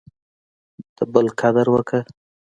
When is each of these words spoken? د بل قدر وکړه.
د 0.95 0.97
بل 1.13 1.27
قدر 1.39 1.67
وکړه. 1.71 2.01